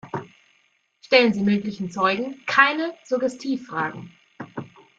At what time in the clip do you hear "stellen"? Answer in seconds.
1.05-1.31